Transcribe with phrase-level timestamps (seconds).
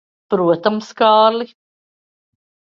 [0.33, 1.49] Protams, Kārli.